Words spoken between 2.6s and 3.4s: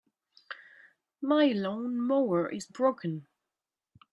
broken.